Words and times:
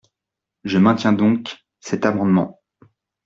Je 0.63 0.79
maintiens 0.79 1.13
donc 1.13 1.59
cet 1.79 2.07
amendement. 2.07 2.59